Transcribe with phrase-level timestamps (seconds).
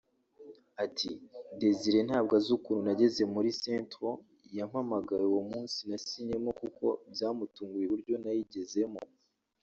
[0.83, 1.09] Ati
[1.59, 4.17] “Desire ntabwo azi ukuntu nageze muri Saint-Trond
[4.57, 8.99] yampamagaye uwo munsi nasinyemo kuko byamutunguye uburyo nayigezemo